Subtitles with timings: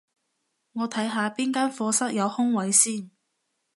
[0.71, 3.11] 我睇下邊間課室有空位先